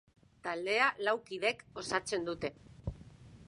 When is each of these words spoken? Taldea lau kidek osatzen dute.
Taldea 0.47 0.87
lau 1.09 1.13
kidek 1.29 1.63
osatzen 1.83 2.29
dute. 2.31 2.55